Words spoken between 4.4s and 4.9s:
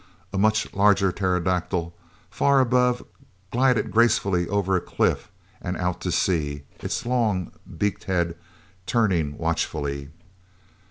over a